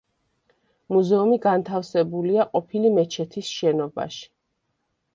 [0.95, 4.29] მუზეუმი განთავსებულია ყოფილი მეჩეთის შენობაში.